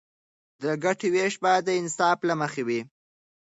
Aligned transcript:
د 0.61 0.63
ګټې 0.83 1.07
ویش 1.13 1.35
باید 1.43 1.63
د 1.65 1.69
انصاف 1.79 2.17
له 2.29 2.33
مخې 2.41 2.63
وي. 2.67 2.81